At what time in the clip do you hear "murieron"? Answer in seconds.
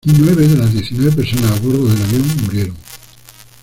2.43-2.75